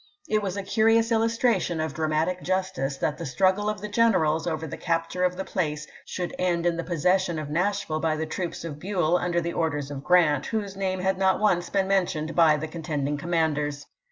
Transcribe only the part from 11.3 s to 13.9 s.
once been mentioned by the contending com manders.